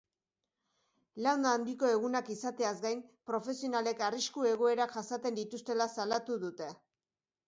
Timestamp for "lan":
1.25-1.43